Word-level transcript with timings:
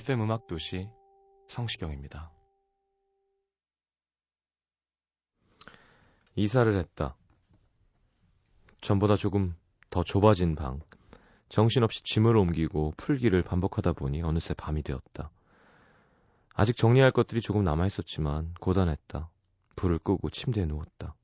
FM 0.00 0.22
음악 0.22 0.46
도시 0.46 0.88
성시경입니다. 1.46 2.32
이사를 6.36 6.74
했다. 6.74 7.16
전보다 8.80 9.16
조금 9.16 9.54
더 9.90 10.02
좁아진 10.02 10.54
방. 10.54 10.80
정신없이 11.50 12.02
짐을 12.02 12.34
옮기고 12.34 12.94
풀기를 12.96 13.42
반복하다 13.42 13.92
보니 13.92 14.22
어느새 14.22 14.54
밤이 14.54 14.82
되었다. 14.82 15.30
아직 16.54 16.78
정리할 16.78 17.10
것들이 17.10 17.42
조금 17.42 17.62
남아 17.62 17.86
있었지만 17.86 18.54
고단했다. 18.58 19.28
불을 19.76 19.98
끄고 19.98 20.30
침대에 20.30 20.64
누웠다. 20.64 21.14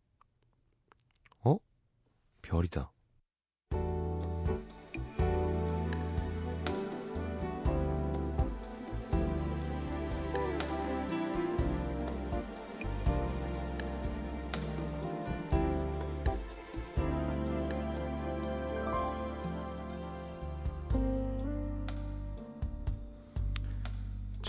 어? 1.44 1.56
별이다. 2.42 2.92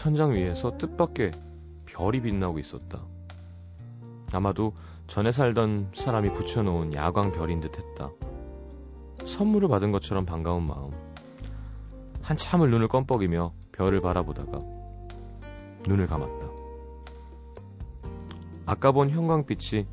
천장 0.08 0.31
위에서 0.31 0.77
뜻밖의 0.77 1.31
별이 1.86 2.22
빛나고 2.22 2.59
있었다. 2.59 3.03
아마도 4.31 4.72
전에 5.08 5.33
살던 5.33 5.91
사람이 5.94 6.31
붙여놓은 6.31 6.94
야광 6.94 7.33
별인 7.33 7.59
듯 7.59 7.77
했다. 7.77 8.11
선물을 9.25 9.67
받은 9.67 9.91
것처럼 9.91 10.25
반가운 10.25 10.66
마음. 10.66 10.91
한참을 12.22 12.72
눈을 12.72 12.88
껌뻑이며 12.88 13.52
별을 13.73 13.99
바라보다가 13.99 14.61
눈을 15.89 16.08
감았다. 16.08 16.47
아까 18.66 18.94
본 18.94 19.09
형광빛이 19.09 19.88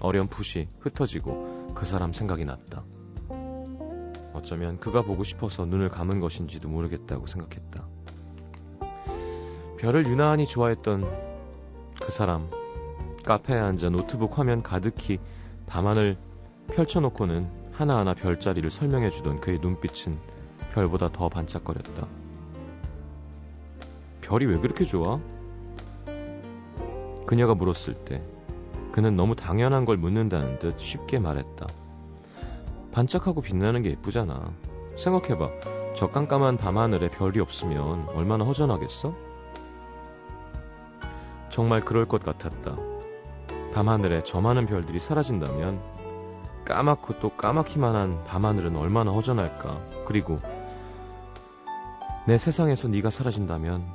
어렴풋이 0.00 0.68
흩어지고 0.80 1.74
그 1.74 1.84
사람 1.84 2.14
생각이 2.14 2.46
났다. 2.46 2.82
어쩌면 4.32 4.80
그가 4.80 5.02
보고 5.02 5.22
싶어서 5.22 5.66
눈을 5.66 5.90
감은 5.90 6.18
것인지도 6.18 6.70
모르겠다고 6.70 7.26
생각했다. 7.26 7.97
별을 9.78 10.06
유난히 10.06 10.44
좋아했던 10.44 11.08
그 12.00 12.10
사람 12.10 12.50
카페에 13.24 13.56
앉아 13.56 13.90
노트북 13.90 14.36
화면 14.38 14.62
가득히 14.62 15.18
밤하늘 15.66 16.16
펼쳐놓고는 16.68 17.48
하나하나 17.72 18.12
별자리를 18.12 18.68
설명해주던 18.70 19.40
그의 19.40 19.58
눈빛은 19.60 20.18
별보다 20.72 21.10
더 21.12 21.28
반짝거렸다. 21.28 22.08
별이 24.20 24.46
왜 24.46 24.58
그렇게 24.58 24.84
좋아? 24.84 25.20
그녀가 27.26 27.54
물었을 27.54 27.94
때 28.04 28.22
그는 28.90 29.14
너무 29.14 29.36
당연한 29.36 29.84
걸 29.84 29.96
묻는다는 29.96 30.58
듯 30.58 30.80
쉽게 30.80 31.20
말했다. 31.20 31.66
반짝하고 32.90 33.42
빛나는 33.42 33.82
게 33.82 33.90
예쁘잖아. 33.90 34.52
생각해봐. 34.96 35.50
저 35.94 36.08
깜깜한 36.08 36.56
밤하늘에 36.56 37.08
별이 37.08 37.38
없으면 37.38 38.08
얼마나 38.08 38.44
허전하겠어? 38.44 39.27
정말 41.58 41.80
그럴 41.80 42.06
것 42.06 42.22
같았다. 42.22 42.76
밤하늘에 43.74 44.22
저 44.22 44.40
많은 44.40 44.66
별들이 44.66 45.00
사라진다면 45.00 45.82
까맣고 46.64 47.18
또 47.18 47.30
까맣기만한 47.30 48.22
밤하늘은 48.26 48.76
얼마나 48.76 49.10
허전할까. 49.10 50.04
그리고 50.06 50.38
내 52.28 52.38
세상에서 52.38 52.86
네가 52.86 53.10
사라진다면 53.10 53.92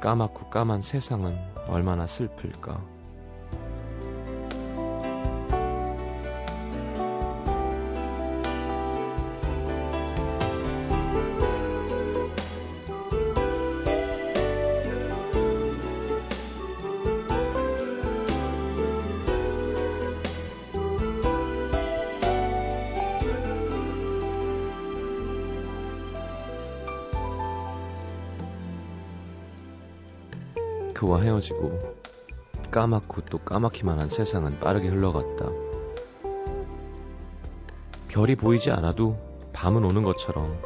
까맣고 0.00 0.48
까만 0.48 0.82
세상은 0.82 1.36
얼마나 1.66 2.06
슬플까. 2.06 2.80
헤어지고 31.46 31.78
까맣고 32.70 33.22
또 33.26 33.38
까맣기만 33.38 34.00
한 34.00 34.08
세상은 34.08 34.58
빠르게 34.58 34.88
흘러갔다. 34.88 35.46
별이 38.08 38.34
보이지 38.34 38.70
않아도 38.72 39.16
밤은 39.52 39.84
오는 39.84 40.02
것처럼 40.02 40.58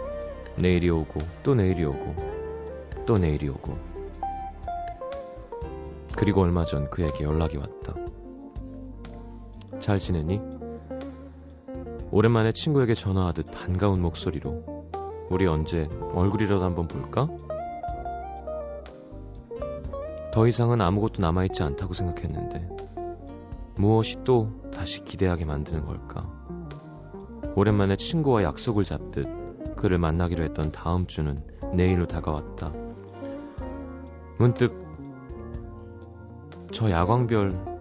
내일이 0.56 0.88
오고 0.88 1.20
또 1.42 1.54
내일이 1.54 1.84
오고 1.84 2.14
또 3.06 3.18
내일이 3.18 3.48
오고 3.48 3.76
그리고 6.16 6.42
얼마 6.42 6.64
전 6.64 6.88
그에게 6.90 7.24
연락이 7.24 7.56
왔다. 7.56 7.94
잘 9.78 9.98
지내니? 9.98 10.40
오랜만에 12.10 12.52
친구에게 12.52 12.94
전화하듯 12.94 13.52
반가운 13.52 14.02
목소리로 14.02 14.88
우리 15.30 15.46
언제 15.46 15.88
얼굴이라도 16.12 16.62
한번 16.64 16.88
볼까? 16.88 17.28
더 20.32 20.46
이상은 20.46 20.80
아무것도 20.80 21.20
남아있지 21.22 21.62
않다고 21.62 21.92
생각했는데 21.92 22.68
무엇이 23.76 24.22
또 24.24 24.60
다시 24.72 25.04
기대하게 25.04 25.44
만드는 25.44 25.84
걸까? 25.84 26.20
오랜만에 27.56 27.96
친구와 27.96 28.44
약속을 28.44 28.84
잡듯 28.84 29.74
그를 29.76 29.98
만나기로 29.98 30.44
했던 30.44 30.70
다음 30.70 31.06
주는 31.06 31.42
내일로 31.74 32.06
다가왔다. 32.06 32.72
문득 34.38 34.88
저 36.72 36.90
야광별 36.90 37.80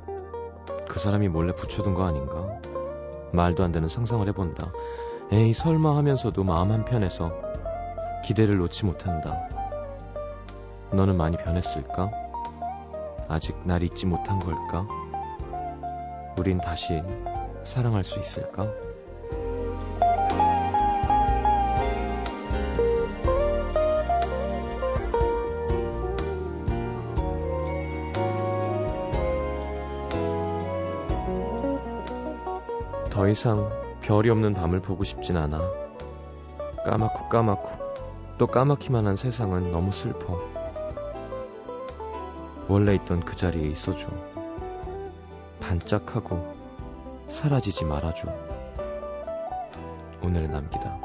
그 0.87 0.99
사람이 0.99 1.27
몰래 1.27 1.53
붙여둔 1.53 1.93
거 1.93 2.03
아닌가? 2.05 2.59
말도 3.31 3.63
안 3.63 3.71
되는 3.71 3.87
상상을 3.87 4.27
해본다. 4.27 4.71
에이 5.31 5.53
설마 5.53 5.95
하면서도 5.97 6.43
마음 6.43 6.71
한편에서 6.71 7.31
기대를 8.25 8.57
놓지 8.57 8.85
못한다. 8.85 9.47
너는 10.91 11.15
많이 11.15 11.37
변했을까? 11.37 12.28
아직 13.29 13.55
날 13.63 13.83
잊지 13.83 14.07
못한 14.07 14.39
걸까? 14.39 14.87
우린 16.39 16.57
다시 16.57 17.03
사랑할 17.63 18.03
수 18.03 18.19
있을까? 18.19 18.67
더 33.11 33.27
이상 33.27 33.69
별이 34.01 34.31
없는 34.31 34.55
밤을 34.55 34.81
보고 34.81 35.03
싶진 35.03 35.37
않아. 35.37 35.61
까맣고 36.83 37.29
까맣고 37.29 37.69
또 38.39 38.47
까맣기만 38.47 39.05
한 39.05 39.15
세상은 39.15 39.71
너무 39.71 39.91
슬퍼. 39.91 40.58
원래 42.69 42.93
있던 42.93 43.21
그 43.21 43.35
자리에 43.35 43.67
있어줘. 43.67 44.07
반짝하고 45.59 46.55
사라지지 47.27 47.83
말아줘. 47.83 48.31
오늘의 50.23 50.49
남기다. 50.49 50.99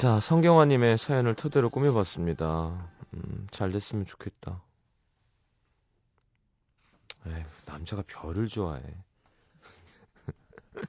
자, 0.00 0.18
성경화님의 0.18 0.96
사연을 0.96 1.34
토대로 1.34 1.68
꾸며봤습니다. 1.68 2.88
음, 3.12 3.46
잘 3.50 3.70
됐으면 3.70 4.06
좋겠다. 4.06 4.62
에휴, 7.26 7.44
남자가 7.66 8.02
별을 8.06 8.48
좋아해. 8.48 8.82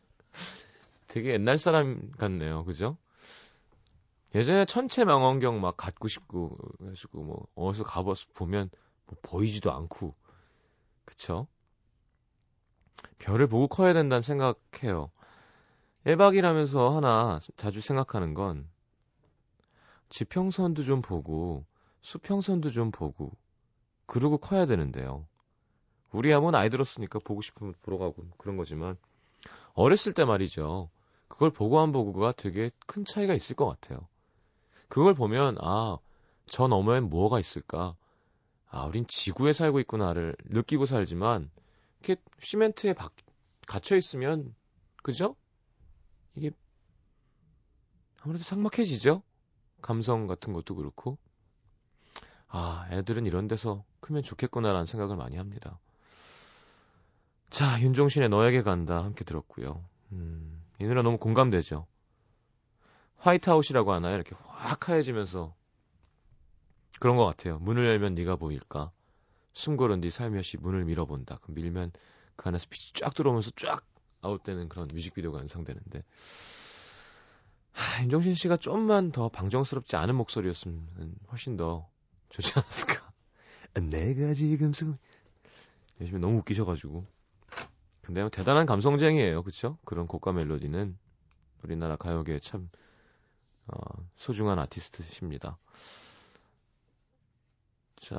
되게 1.10 1.34
옛날 1.34 1.58
사람 1.58 2.10
같네요. 2.12 2.64
그죠? 2.64 2.96
예전에 4.34 4.64
천체망원경 4.64 5.60
막 5.60 5.76
갖고 5.76 6.08
싶고, 6.08 6.58
해가지고 6.82 7.24
뭐, 7.24 7.48
어디서 7.56 7.84
가봐서 7.84 8.28
보면 8.34 8.70
뭐 9.08 9.18
보이지도 9.22 9.74
않고, 9.74 10.16
그쵸? 11.04 11.48
별을 13.20 13.48
보고 13.48 13.68
커야 13.68 13.92
된다는 13.92 14.22
생각해요. 14.22 15.12
1박이라면서 16.06 16.96
하나 16.96 17.40
자주 17.58 17.82
생각하는 17.82 18.34
건, 18.34 18.71
지평선도 20.12 20.84
좀 20.84 21.02
보고, 21.02 21.66
수평선도 22.02 22.72
좀 22.72 22.92
보고, 22.92 23.32
그러고 24.06 24.38
커야 24.38 24.66
되는데요. 24.66 25.26
우리 26.12 26.34
아무는 26.34 26.60
아이 26.60 26.70
들었으니까 26.70 27.20
보고 27.20 27.42
싶으면 27.42 27.74
보러 27.82 27.98
가고 27.98 28.28
그런 28.38 28.58
거지만, 28.58 28.98
어렸을 29.74 30.14
때 30.14 30.26
말이죠. 30.26 30.90
그걸 31.30 31.50
보고 31.50 31.80
안 31.80 31.94
보고가 31.94 32.34
되게 32.34 32.72
큰 32.86 33.06
차이가 33.06 33.34
있을 33.34 33.56
것 33.56 33.66
같아요. 33.66 34.06
그걸 34.90 35.14
보면, 35.14 35.56
아, 35.62 35.98
저 36.46 36.68
너머엔 36.68 37.10
뭐가 37.10 37.40
있을까? 37.40 37.96
아, 38.70 38.86
우린 38.86 39.08
지구에 39.08 39.54
살고 39.54 39.80
있구나를 39.80 40.36
느끼고 40.44 40.88
살지만, 40.88 41.50
이렇게 42.02 42.22
시멘트에 42.42 42.94
박, 42.94 43.14
갇혀 43.66 43.96
있으면, 43.96 44.54
그죠? 45.04 45.38
이게, 46.36 46.52
아무래도 48.22 48.44
삭막해지죠? 48.44 49.24
감성 49.82 50.28
같은 50.28 50.54
것도 50.54 50.76
그렇고. 50.76 51.18
아, 52.48 52.88
애들은 52.92 53.26
이런 53.26 53.48
데서 53.48 53.84
크면 54.02 54.24
좋겠구나라는 54.24 54.86
생각을 54.86 55.16
많이 55.16 55.38
합니다. 55.38 55.80
자, 57.50 57.82
윤종신의 57.82 58.30
너에게 58.30 58.62
간다 58.62 59.04
함께 59.04 59.24
들었고요. 59.24 59.84
음, 60.12 60.62
이 60.80 60.86
노래 60.86 61.02
너무 61.02 61.18
공감되죠. 61.18 61.86
화이트아웃이라고 63.18 63.94
하나요? 63.94 64.16
이렇게 64.16 64.36
확 64.48 64.90
하얘지면서 64.90 65.54
그런 67.00 67.16
것 67.16 67.26
같아요. 67.26 67.60
문을 67.60 67.88
열면 67.88 68.16
네가 68.16 68.36
보일까? 68.36 68.92
숨고른 69.54 70.02
뒤 70.02 70.10
살며시 70.10 70.58
문을 70.58 70.86
밀어본다. 70.86 71.38
그럼 71.42 71.56
밀면 71.56 71.92
그 72.36 72.50
안에서 72.50 72.68
빛이 72.70 72.94
쫙 72.94 73.14
들어오면서 73.14 73.52
쫙 73.56 73.84
아웃되는 74.22 74.70
그런 74.70 74.88
뮤직비디오가 74.94 75.40
연상되는데 75.40 76.04
하, 77.72 78.04
윤종신 78.04 78.34
씨가 78.34 78.58
좀만 78.58 79.12
더 79.12 79.30
방정스럽지 79.30 79.96
않은 79.96 80.16
목소리였으면 80.16 80.88
훨씬 81.32 81.58
더 81.58 81.90
좋지 82.30 82.54
않았을까. 82.56 83.12
내가 83.90 84.34
지금 84.34 84.74
쓰고 84.74 84.94
요즘에 86.02 86.20
너무 86.20 86.40
웃기셔가지고 86.40 87.06
근데 88.02 88.22
뭐 88.22 88.30
대단한 88.30 88.66
감성쟁이에요, 88.66 89.44
그쵸? 89.44 89.78
그런 89.86 90.08
고가 90.08 90.34
멜로디는 90.34 90.98
우리나라 91.64 91.96
가요계에 91.96 92.40
참 92.40 92.70
어, 93.68 93.76
소중한 94.18 94.60
아티스트십니다. 94.60 95.58
자, 97.96 98.18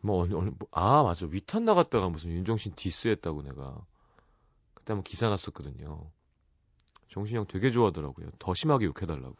뭐, 0.00 0.26
뭐, 0.26 0.50
아, 0.70 1.02
맞아. 1.02 1.26
위탄 1.26 1.64
나갔다가 1.64 2.08
무슨 2.08 2.30
윤종신 2.30 2.72
디스했다고 2.74 3.42
내가. 3.42 3.84
그때 4.88 4.94
한번 4.94 5.04
기사 5.04 5.28
났었거든요. 5.28 6.10
정신형 7.10 7.46
되게 7.46 7.70
좋아하더라고요. 7.70 8.30
더 8.38 8.54
심하게 8.54 8.86
욕해달라고. 8.86 9.36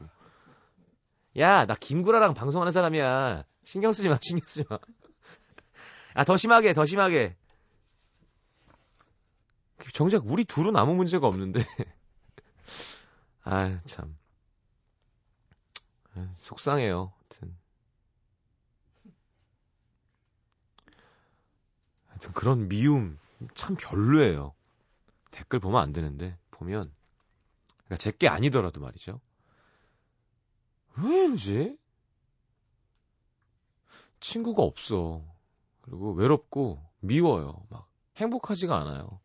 야, 1.38 1.64
나 1.64 1.74
김구라랑 1.74 2.34
방송하는 2.34 2.70
사람이야. 2.70 3.44
신경 3.64 3.94
쓰지 3.94 4.10
마, 4.10 4.18
신경 4.20 4.46
쓰지 4.46 4.64
마. 4.68 4.78
아, 6.12 6.24
더 6.24 6.36
심하게, 6.36 6.74
더 6.74 6.84
심하게. 6.84 7.34
정작 9.94 10.26
우리 10.26 10.44
둘은 10.44 10.76
아무 10.76 10.94
문제가 10.94 11.26
없는데. 11.26 11.64
아, 13.44 13.78
참. 13.86 14.18
아, 16.14 16.28
속상해요. 16.40 17.12
하여튼. 17.16 17.56
하여튼 22.08 22.32
그런 22.32 22.68
미움 22.68 23.18
참 23.54 23.76
별로예요. 23.76 24.57
댓글 25.30 25.58
보면 25.60 25.80
안 25.80 25.92
되는데 25.92 26.36
보면 26.50 26.92
그러니까 27.84 27.96
제게 27.96 28.28
아니더라도 28.28 28.80
말이죠. 28.80 29.20
왜 30.98 31.24
이러지? 31.26 31.78
친구가 34.20 34.62
없어. 34.62 35.22
그리고 35.82 36.12
외롭고 36.12 36.84
미워요. 37.00 37.64
막 37.70 37.88
행복하지가 38.16 38.76
않아요. 38.76 39.20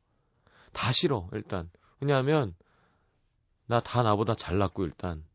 다 0.72 0.92
싫어 0.92 1.30
일단. 1.34 1.70
왜냐하면 2.00 2.56
나 3.66 3.80
다 3.80 4.04
나보다 4.04 4.36
잘났고 4.36 4.84
일단. 4.86 5.26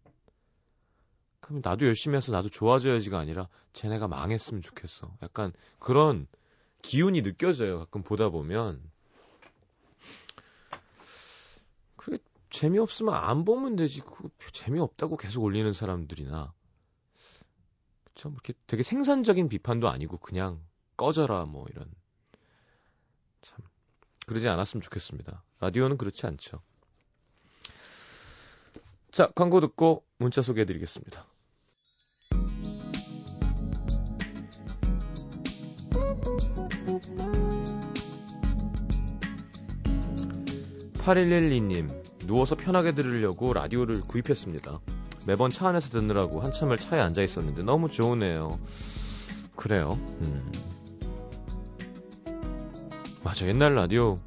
그럼 1.40 1.60
나도 1.64 1.86
열심히 1.86 2.16
해서 2.16 2.30
나도 2.30 2.48
좋아져야지가 2.50 3.18
아니라 3.18 3.48
쟤네가 3.72 4.06
망했으면 4.06 4.62
좋겠어. 4.62 5.16
약간 5.22 5.52
그런 5.78 6.26
기운이 6.82 7.22
느껴져요. 7.22 7.78
가끔 7.80 8.02
보다 8.02 8.28
보면. 8.28 8.80
그게 11.96 12.18
재미없으면 12.58 13.14
안 13.14 13.44
보면 13.44 13.76
되지. 13.76 14.00
그 14.00 14.30
재미없다고 14.52 15.16
계속 15.16 15.44
올리는 15.44 15.72
사람들이나. 15.72 16.52
좀 18.16 18.32
이렇게 18.32 18.52
되게 18.66 18.82
생산적인 18.82 19.48
비판도 19.48 19.88
아니고 19.88 20.18
그냥 20.18 20.60
꺼져라 20.96 21.44
뭐 21.44 21.66
이런. 21.70 21.88
참 23.42 23.60
그러지 24.26 24.48
않았으면 24.48 24.82
좋겠습니다. 24.82 25.44
라디오는 25.60 25.98
그렇지 25.98 26.26
않죠. 26.26 26.60
자, 29.12 29.30
광고 29.36 29.60
듣고 29.60 30.04
문자 30.18 30.42
소개해 30.42 30.64
드리겠습니다. 30.64 31.26
8112님, 40.98 42.07
누워서 42.28 42.54
편하게 42.54 42.92
들으려고 42.92 43.54
라디오를 43.54 44.02
구입했습니다. 44.02 44.80
매번 45.26 45.50
차 45.50 45.68
안에서 45.68 45.88
듣느라고 45.88 46.42
한참을 46.42 46.76
차에 46.76 47.00
앉아 47.00 47.22
있었는데 47.22 47.62
너무 47.62 47.88
좋으네요. 47.88 48.58
그래요. 49.56 49.98
음. 50.20 50.52
맞아. 53.24 53.46
옛날 53.48 53.74
라디오 53.74 54.18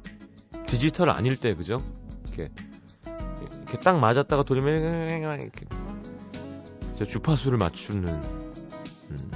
디지털 0.66 1.10
아닐 1.10 1.36
때 1.36 1.54
그죠? 1.54 1.80
이렇게 2.26 2.52
이렇게 3.06 3.78
딱 3.78 3.98
맞았다가 4.00 4.42
돌리면 4.42 5.40
이렇게 5.40 5.66
주파수를 7.06 7.56
맞추는 7.56 8.08
음. 9.10 9.30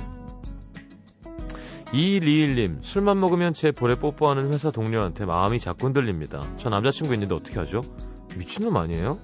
2121님, 1.93 2.79
술만 2.83 3.21
먹으면 3.21 3.55
제 3.55 3.71
볼에 3.71 3.97
뽀뽀하는 3.97 4.53
회사 4.53 4.73
동료한테 4.73 5.25
마음이 5.25 5.61
자꾸 5.61 5.87
흔들립니다. 5.87 6.45
저 6.59 6.69
남자친구 6.69 7.15
있는데 7.15 7.35
어떻게 7.35 7.61
하죠? 7.61 7.83
미친놈 8.37 8.77
아니에요? 8.77 9.19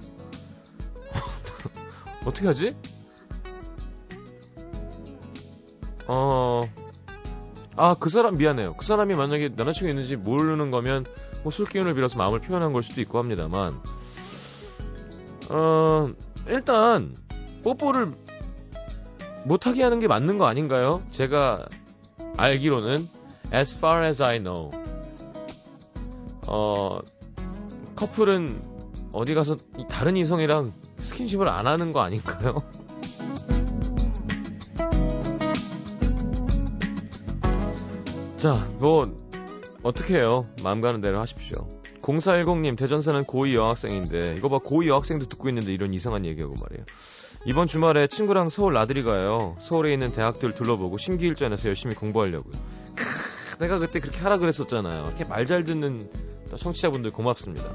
어떻게 2.25 2.47
하지? 2.47 2.75
어, 6.07 6.63
아, 7.75 7.95
그 7.99 8.09
사람 8.09 8.37
미안해요. 8.37 8.75
그 8.75 8.85
사람이 8.85 9.15
만약에 9.15 9.49
남자친구 9.55 9.89
있는지 9.89 10.15
모르는 10.15 10.69
거면 10.69 11.05
뭐 11.43 11.51
술기운을 11.51 11.95
빌어서 11.95 12.17
마음을 12.17 12.39
표현한 12.39 12.73
걸 12.73 12.83
수도 12.83 13.01
있고 13.01 13.17
합니다만, 13.19 13.79
어, 15.49 16.09
일단 16.47 17.15
뽀뽀를 17.63 18.13
못하게 19.45 19.83
하는 19.83 19.99
게 19.99 20.07
맞는 20.07 20.37
거 20.37 20.45
아닌가요? 20.45 21.01
제가 21.11 21.65
알기로는 22.37 23.07
as 23.53 23.77
far 23.77 24.03
as 24.05 24.23
I 24.23 24.39
know 24.39 24.71
어 26.47 26.99
커플은 27.95 28.72
어디 29.13 29.33
가서 29.35 29.55
다른 29.89 30.17
이성이랑 30.17 30.73
스킨십을 30.99 31.47
안 31.47 31.67
하는 31.67 31.93
거 31.93 32.01
아닌가요? 32.01 32.63
자, 38.37 38.67
뭐 38.79 39.09
어떻게 39.83 40.17
해요? 40.17 40.47
마음 40.63 40.81
가는 40.81 41.01
대로 41.01 41.19
하십시오. 41.19 41.67
0410님 42.01 42.77
대전 42.77 43.01
사는 43.01 43.23
고2 43.23 43.53
여학생인데 43.53 44.35
이거 44.37 44.49
봐 44.49 44.57
고2 44.59 44.87
여학생도 44.87 45.27
듣고 45.29 45.47
있는데 45.49 45.71
이런 45.71 45.93
이상한 45.93 46.25
얘기하고 46.25 46.53
말이에요. 46.61 46.85
이번 47.45 47.67
주말에 47.67 48.07
친구랑 48.07 48.49
서울 48.49 48.73
나들이 48.73 49.03
가요. 49.03 49.55
서울에 49.59 49.93
있는 49.93 50.11
대학들 50.11 50.53
둘러보고 50.53 50.97
심기일전에서 50.97 51.69
열심히 51.69 51.95
공부하려고요. 51.95 52.53
크, 52.95 53.55
내가 53.59 53.79
그때 53.79 53.99
그렇게 53.99 54.19
하라 54.19 54.37
그랬었잖아요. 54.37 55.05
이렇게 55.07 55.23
말 55.25 55.45
잘 55.45 55.63
듣는 55.63 56.01
청취자분들 56.57 57.11
고맙습니다. 57.11 57.69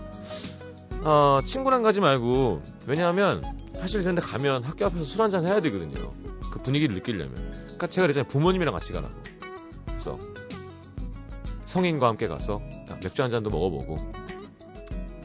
어, 1.02 1.38
친구랑 1.44 1.82
가지 1.82 2.00
말고 2.00 2.62
왜냐하면 2.86 3.42
사실 3.80 4.02
근데 4.02 4.20
가면 4.20 4.64
학교 4.64 4.86
앞에서 4.86 5.04
술 5.04 5.22
한잔 5.22 5.46
해야 5.46 5.60
되거든요. 5.60 6.10
그 6.50 6.58
분위기를 6.58 6.94
느끼려면. 6.96 7.34
그러니까 7.64 7.86
제가 7.86 8.06
그랬잖아요. 8.06 8.28
부모님이랑 8.28 8.74
같이 8.74 8.92
가라고. 8.92 9.14
그래서 9.86 10.18
성인과 11.66 12.08
함께 12.08 12.26
가서 12.28 12.60
맥주 13.02 13.22
한 13.22 13.30
잔도 13.30 13.50
먹어보고 13.50 13.96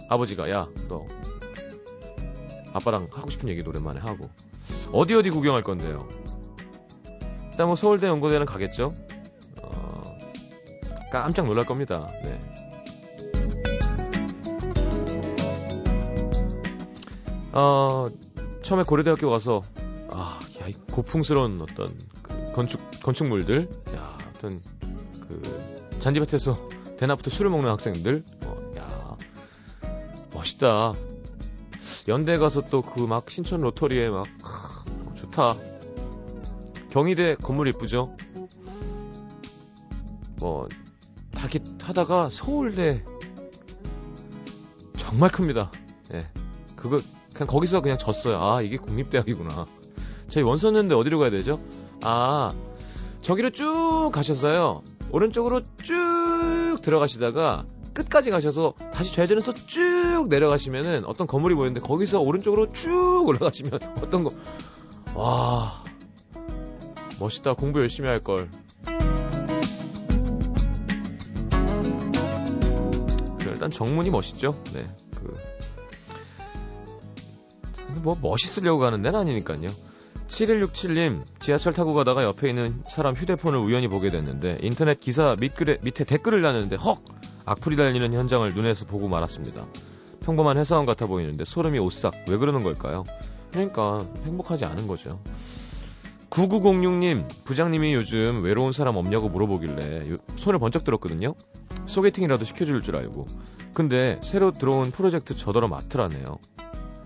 아버지가 0.09 0.49
야 0.51 0.67
너 0.87 1.07
아빠랑 2.73 3.07
하고 3.13 3.29
싶은 3.29 3.49
얘기 3.49 3.61
오랜만에 3.67 3.99
하고 3.99 4.29
어디 4.91 5.13
어디 5.13 5.29
구경할 5.29 5.61
건데요. 5.61 6.07
일단 7.51 7.67
뭐 7.67 7.75
서울대 7.75 8.07
연고대는 8.07 8.45
가겠죠. 8.47 8.95
어, 9.61 10.01
깜짝 11.11 11.45
놀랄 11.45 11.65
겁니다. 11.65 12.07
네. 12.23 12.39
어, 17.53 18.09
처음에 18.61 18.83
고려대학교 18.83 19.29
가서 19.29 19.63
아, 20.11 20.39
야, 20.61 20.67
이 20.67 20.73
고풍스러운 20.91 21.61
어떤 21.61 21.97
그 22.21 22.51
건축 22.53 22.79
건축물들, 23.01 23.69
야, 23.95 24.17
어떤 24.35 24.61
그 25.27 25.41
잔디밭에서 25.99 26.69
대낮부터 26.97 27.29
술을 27.31 27.49
먹는 27.51 27.69
학생들, 27.71 28.23
어, 28.45 28.71
야, 28.77 29.17
멋있다. 30.33 30.93
연대 32.07 32.37
가서 32.37 32.61
또 32.61 32.81
그 32.81 33.07
막 33.07 33.29
신촌 33.29 33.61
로터리에 33.61 34.09
막 34.09 34.27
하, 34.43 34.83
좋다. 35.15 35.55
경희대 36.91 37.35
건물 37.41 37.67
이쁘죠? 37.69 38.15
뭐 40.39 40.67
다기 41.31 41.59
하다가 41.81 42.27
서울대 42.29 43.03
정말 44.97 45.29
큽니다. 45.29 45.71
예. 46.13 46.27
그거 46.75 46.99
그냥 47.33 47.47
거기서 47.47 47.81
그냥 47.81 47.97
졌어요. 47.97 48.41
아, 48.41 48.61
이게 48.61 48.77
국립대학이구나. 48.77 49.65
저희 50.29 50.43
원서는데 50.43 50.95
어디로 50.95 51.19
가야 51.19 51.31
되죠? 51.31 51.59
아, 52.01 52.53
저기로 53.21 53.51
쭉 53.51 54.11
가셨어요. 54.13 54.81
오른쪽으로 55.11 55.61
쭉 55.83 56.79
들어가시다가 56.81 57.65
끝까지 57.93 58.31
가셔서 58.31 58.73
다시 58.91 59.13
좌회전해서 59.13 59.53
쭉 59.53 60.27
내려가시면은 60.29 61.05
어떤 61.05 61.27
건물이 61.27 61.55
보이는데 61.55 61.79
거기서 61.79 62.19
오른쪽으로 62.19 62.71
쭉 62.71 63.23
올라가시면 63.27 63.79
어떤 64.01 64.23
거, 64.23 64.31
와, 65.15 65.83
멋있다. 67.19 67.53
공부 67.53 67.79
열심히 67.79 68.09
할 68.09 68.19
걸. 68.19 68.49
일단 73.45 73.69
정문이 73.69 74.09
멋있죠. 74.09 74.59
네, 74.73 74.89
그 75.12 75.12
뭐 78.03 78.15
멋있으려고 78.21 78.79
가는 78.79 79.01
데는 79.01 79.19
아니니까요. 79.19 79.69
7167님, 80.27 81.23
지하철 81.39 81.73
타고 81.73 81.93
가다가 81.93 82.23
옆에 82.23 82.49
있는 82.49 82.81
사람 82.89 83.13
휴대폰을 83.13 83.59
우연히 83.59 83.87
보게 83.87 84.09
됐는데 84.09 84.59
인터넷 84.61 84.99
기사 84.99 85.35
밑글에, 85.39 85.79
밑에 85.81 86.03
댓글을 86.03 86.41
다는데 86.41 86.75
헉! 86.77 87.03
악플이 87.45 87.75
달리는 87.75 88.13
현장을 88.13 88.47
눈에서 88.53 88.85
보고 88.85 89.07
말았습니다. 89.07 89.65
평범한 90.21 90.57
회사원 90.57 90.85
같아 90.85 91.07
보이는데 91.07 91.43
소름이 91.45 91.79
오싹. 91.79 92.13
왜 92.29 92.37
그러는 92.37 92.63
걸까요? 92.63 93.03
그러니까 93.51 94.05
행복하지 94.25 94.65
않은 94.65 94.87
거죠. 94.87 95.09
9906님, 96.29 97.27
부장님이 97.43 97.93
요즘 97.93 98.43
외로운 98.43 98.71
사람 98.71 98.95
없냐고 98.95 99.29
물어보길래 99.29 100.13
손을 100.37 100.57
번쩍 100.57 100.83
들었거든요. 100.83 101.35
소개팅이라도 101.85 102.45
시켜줄 102.45 102.81
줄 102.81 102.95
알고. 102.95 103.27
근데 103.73 104.19
새로 104.23 104.51
들어온 104.51 104.89
프로젝트 104.89 105.35
저더러 105.35 105.67
맡으라네요. 105.67 106.39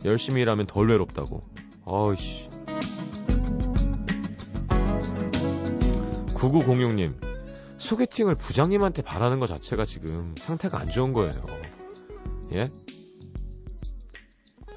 열심히 0.05 0.41
일하면 0.41 0.65
덜 0.65 0.89
외롭다고. 0.89 1.41
아이씨. 1.85 2.49
9906님, 6.37 7.15
소개팅을 7.77 8.35
부장님한테 8.35 9.01
바라는 9.01 9.39
것 9.39 9.47
자체가 9.47 9.85
지금 9.85 10.35
상태가 10.37 10.79
안 10.79 10.89
좋은 10.89 11.13
거예요. 11.13 11.31
예? 12.53 12.69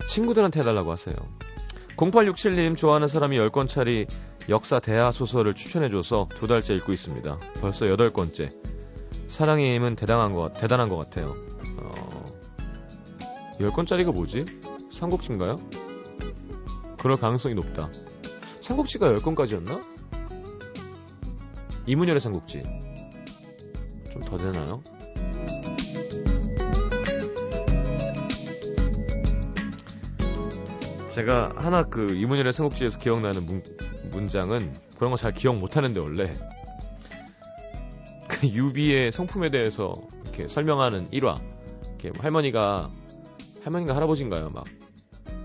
친구들한테 0.06 0.60
해달라고 0.60 0.90
하세요. 0.90 1.14
0867님, 1.96 2.76
좋아하는 2.76 3.08
사람이 3.08 3.38
10권짜리 3.38 4.08
역사 4.48 4.80
대하 4.80 5.12
소설을 5.12 5.54
추천해줘서 5.54 6.28
두 6.34 6.46
달째 6.46 6.74
읽고 6.74 6.92
있습니다. 6.92 7.38
벌써 7.60 7.86
8권째. 7.86 8.48
사랑의 9.26 9.76
힘은 9.76 9.96
대단한 9.96 10.34
것, 10.34 10.54
대단한 10.54 10.88
것 10.88 10.96
같아요. 10.96 11.34
어, 11.82 12.24
10권짜리가 13.60 14.12
뭐지? 14.14 14.44
삼국지인가요? 15.00 15.58
그럴 16.98 17.16
가능성이 17.16 17.54
높다. 17.54 17.90
삼국지가 18.60 19.10
10권까지였나? 19.14 19.80
이문열의 21.86 22.20
삼국지. 22.20 22.62
좀 24.12 24.20
더 24.22 24.36
되나요? 24.36 24.82
제가 31.10 31.52
하나 31.56 31.82
그 31.82 32.14
이문열의 32.14 32.52
삼국지에서 32.52 32.98
기억나는 32.98 33.44
문, 33.46 33.62
문장은 34.12 34.74
그런 34.96 35.10
거 35.10 35.16
잘 35.16 35.32
기억 35.32 35.58
못하는데 35.58 35.98
원래 35.98 36.38
그 38.28 38.46
유비의 38.46 39.10
성품에 39.12 39.48
대해서 39.50 39.92
이렇게 40.22 40.46
설명하는 40.46 41.10
1화 41.10 41.40
이렇게 42.00 42.12
할머니가 42.18 42.90
할머니가 43.64 43.96
할아버지인가요 43.96 44.50
막 44.50 44.64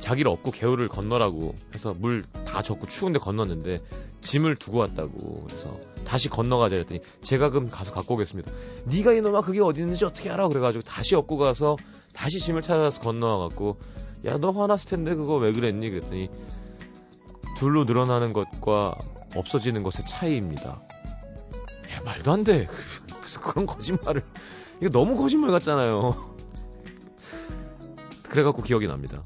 자기를 0.06 0.30
업고 0.32 0.52
개울을 0.52 0.88
건너라고 0.88 1.56
해서 1.74 1.96
물 1.98 2.24
다 2.56 2.62
젖고 2.62 2.88
추운데 2.88 3.20
건넜는데 3.20 3.80
짐을 4.22 4.56
두고 4.56 4.78
왔다고 4.78 5.44
그래서 5.46 5.78
다시 6.06 6.30
건너가자 6.30 6.76
그랬더니 6.76 7.02
제가 7.20 7.50
그럼 7.50 7.68
가서 7.68 7.94
갖고 7.94 8.14
오겠습니다. 8.14 8.50
네가 8.86 9.12
이놈아 9.12 9.42
그게 9.42 9.62
어디 9.62 9.82
있는지 9.82 10.06
어떻게 10.06 10.30
알아? 10.30 10.48
그래가지고 10.48 10.84
다시 10.84 11.16
업고 11.16 11.38
가서 11.38 11.76
다시 12.14 12.40
짐을 12.40 12.62
찾아서 12.62 13.02
건너와갖고 13.02 13.78
야 14.26 14.38
너 14.38 14.52
화났을 14.52 14.90
텐데 14.90 15.16
그거 15.16 15.36
왜 15.36 15.52
그랬니? 15.52 15.90
그랬더니 15.90 16.30
둘로 17.58 17.84
늘어나는 17.84 18.32
것과 18.32 18.96
없어지는 19.36 19.84
것의 19.84 20.06
차이입니다. 20.08 20.82
야 21.92 22.02
말도 22.06 22.32
안 22.32 22.44
돼. 22.46 22.68
그래서 23.20 23.42
그런 23.42 23.66
거짓말을 23.66 24.22
이거 24.80 24.90
너무 24.92 25.18
거짓말 25.18 25.52
같잖아요. 25.52 26.36
그래갖고 28.30 28.62
기억이 28.62 28.88
납니다. 28.88 29.24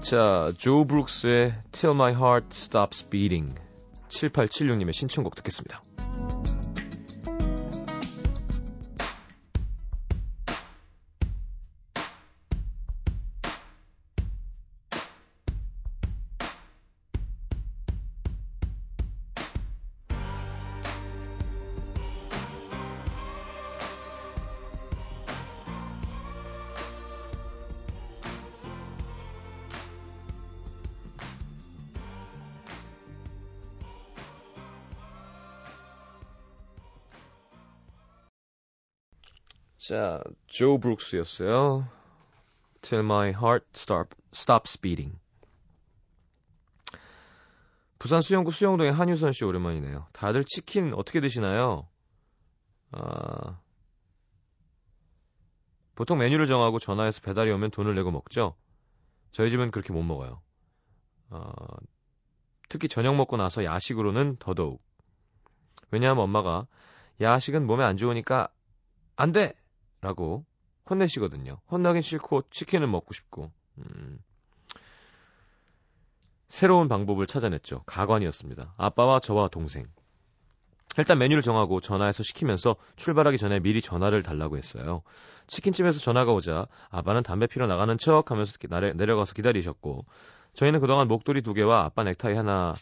자, 0.00 0.52
조 0.56 0.84
브룩스의 0.84 1.54
Till 1.72 1.94
My 1.94 2.12
Heart 2.12 2.46
Stops 2.50 3.10
Beating 3.10 3.54
7876님의 4.08 4.92
신청곡 4.92 5.34
듣겠습니다. 5.34 5.82
자, 39.88 40.22
조 40.46 40.76
브룩스였어요. 40.76 41.88
Till 42.82 43.06
My 43.06 43.30
Heart 43.30 43.64
Stop, 43.74 44.14
Stops 44.34 44.78
Beating. 44.82 45.18
부산 47.98 48.20
수영구 48.20 48.50
수영동의 48.50 48.92
한유선 48.92 49.32
씨 49.32 49.46
오랜만이네요. 49.46 50.06
다들 50.12 50.44
치킨 50.44 50.92
어떻게 50.92 51.22
드시나요? 51.22 51.88
아, 52.90 53.58
보통 55.94 56.18
메뉴를 56.18 56.44
정하고 56.44 56.78
전화해서 56.78 57.22
배달이 57.22 57.50
오면 57.52 57.70
돈을 57.70 57.94
내고 57.94 58.10
먹죠. 58.10 58.56
저희 59.30 59.48
집은 59.48 59.70
그렇게 59.70 59.94
못 59.94 60.02
먹어요. 60.02 60.42
어, 61.30 61.50
특히 62.68 62.88
저녁 62.88 63.16
먹고 63.16 63.38
나서 63.38 63.64
야식으로는 63.64 64.36
더더욱. 64.38 64.82
왜냐하면 65.90 66.24
엄마가 66.24 66.66
야식은 67.22 67.66
몸에 67.66 67.84
안 67.84 67.96
좋으니까 67.96 68.48
안 69.16 69.32
돼! 69.32 69.54
라고 70.00 70.44
혼내시거든요. 70.88 71.60
혼나긴 71.70 72.02
싫고 72.02 72.44
치킨을 72.50 72.86
먹고 72.86 73.12
싶고. 73.14 73.50
음. 73.78 74.18
새로운 76.48 76.88
방법을 76.88 77.26
찾아냈죠. 77.26 77.82
가관이었습니다. 77.84 78.74
아빠와 78.78 79.20
저와 79.20 79.48
동생. 79.48 79.86
일단 80.96 81.18
메뉴를 81.18 81.42
정하고 81.42 81.80
전화해서 81.80 82.22
시키면서 82.22 82.76
출발하기 82.96 83.38
전에 83.38 83.60
미리 83.60 83.82
전화를 83.82 84.22
달라고 84.22 84.56
했어요. 84.56 85.02
치킨집에서 85.46 86.00
전화가 86.00 86.32
오자 86.32 86.66
아빠는 86.90 87.22
담배 87.22 87.46
피러 87.46 87.66
나가는 87.66 87.96
척 87.98 88.30
하면서 88.30 88.52
내려가서 88.94 89.34
기다리셨고 89.34 90.06
저희는 90.54 90.80
그동안 90.80 91.06
목도리 91.06 91.42
두 91.42 91.54
개와 91.54 91.84
아빠 91.84 92.02
넥타이 92.02 92.34
하나를 92.34 92.74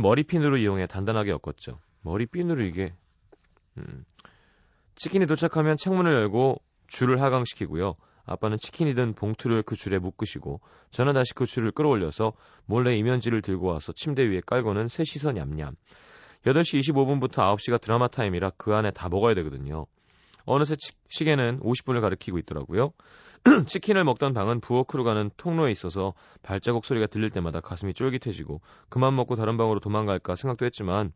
머리핀으로 0.00 0.56
이용해 0.56 0.86
단단하게 0.86 1.30
엮었죠. 1.30 1.78
머리핀으로 2.00 2.62
이게 2.64 2.94
음. 3.78 4.04
치킨이 4.94 5.26
도착하면 5.26 5.76
창문을 5.76 6.14
열고 6.14 6.60
줄을 6.86 7.20
하강시키고요. 7.22 7.94
아빠는 8.24 8.58
치킨이 8.58 8.94
든 8.94 9.14
봉투를 9.14 9.62
그 9.62 9.74
줄에 9.74 9.98
묶으시고 9.98 10.60
저는 10.90 11.14
다시 11.14 11.34
그 11.34 11.46
줄을 11.46 11.72
끌어올려서 11.72 12.34
몰래 12.66 12.96
이면지를 12.96 13.42
들고 13.42 13.66
와서 13.66 13.92
침대 13.92 14.22
위에 14.22 14.40
깔고는 14.46 14.88
셋이서 14.88 15.32
냠냠. 15.32 15.74
8시 16.44 16.80
25분부터 16.80 17.56
9시가 17.56 17.80
드라마 17.80 18.08
타임이라 18.08 18.50
그 18.56 18.74
안에 18.74 18.90
다 18.90 19.08
먹어야 19.08 19.34
되거든요. 19.34 19.86
어느새 20.44 20.76
치, 20.76 20.92
시계는 21.08 21.60
50분을 21.60 22.00
가리키고 22.00 22.38
있더라고요. 22.38 22.92
치킨을 23.66 24.04
먹던 24.04 24.34
방은 24.34 24.60
부엌으로 24.60 25.04
가는 25.04 25.30
통로에 25.36 25.70
있어서 25.70 26.14
발자국 26.42 26.84
소리가 26.84 27.06
들릴 27.06 27.30
때마다 27.30 27.60
가슴이 27.60 27.94
쫄깃해지고 27.94 28.60
그만 28.88 29.16
먹고 29.16 29.36
다른 29.36 29.56
방으로 29.56 29.80
도망갈까 29.80 30.36
생각도 30.36 30.64
했지만 30.64 31.12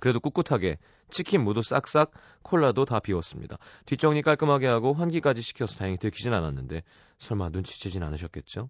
그래도 0.00 0.20
꿋꿋하게 0.20 0.78
치킨 1.10 1.44
모두 1.44 1.62
싹싹 1.62 2.10
콜라도 2.42 2.84
다 2.84 2.98
비웠습니다. 2.98 3.58
뒷정리 3.86 4.22
깔끔하게 4.22 4.66
하고 4.66 4.94
환기까지 4.94 5.42
시켜서 5.42 5.78
다행히 5.78 5.98
들키진 5.98 6.32
않았는데 6.32 6.82
설마 7.18 7.50
눈치채진 7.50 8.02
않으셨겠죠? 8.02 8.68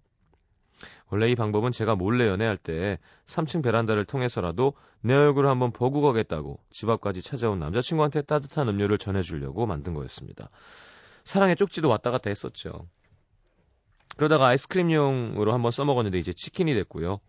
원래 1.09 1.29
이 1.29 1.35
방법은 1.35 1.71
제가 1.71 1.95
몰래 1.95 2.27
연애할 2.27 2.57
때 2.57 2.99
3층 3.25 3.63
베란다를 3.63 4.05
통해서라도 4.05 4.73
내 5.01 5.13
얼굴을 5.13 5.49
한번 5.49 5.71
보고 5.71 6.01
가겠다고 6.01 6.59
집 6.69 6.89
앞까지 6.89 7.21
찾아온 7.21 7.59
남자친구한테 7.59 8.23
따뜻한 8.23 8.67
음료를 8.67 8.97
전해주려고 8.97 9.65
만든 9.65 9.93
거였습니다. 9.93 10.49
사랑의 11.23 11.55
쪽지도 11.55 11.87
왔다 11.87 12.11
갔다 12.11 12.29
했었죠. 12.29 12.87
그러다가 14.17 14.47
아이스크림용으로 14.47 15.53
한번 15.53 15.71
써먹었는데 15.71 16.17
이제 16.17 16.33
치킨이 16.33 16.73
됐고요. 16.73 17.19